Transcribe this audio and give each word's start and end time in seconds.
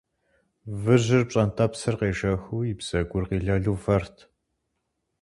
Выжьыр, 0.81 1.23
пщӀэнтӀэпсыр 1.27 1.95
къежэхыу, 1.99 2.61
и 2.71 2.73
бзэгур 2.79 3.23
къилэлу 3.29 3.75
вэрт. 3.83 4.15